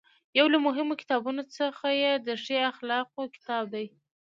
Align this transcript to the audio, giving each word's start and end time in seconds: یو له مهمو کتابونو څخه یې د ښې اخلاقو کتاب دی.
یو 0.37 0.45
له 0.53 0.57
مهمو 0.65 0.99
کتابونو 1.01 1.43
څخه 1.57 1.87
یې 2.01 2.11
د 2.27 2.29
ښې 2.43 2.57
اخلاقو 2.71 3.21
کتاب 3.35 3.63
دی. 3.73 3.85